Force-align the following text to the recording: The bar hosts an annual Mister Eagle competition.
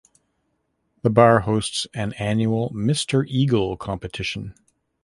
The 1.03 1.11
bar 1.11 1.41
hosts 1.41 1.85
an 1.93 2.13
annual 2.13 2.71
Mister 2.73 3.23
Eagle 3.25 3.77
competition. 3.77 4.55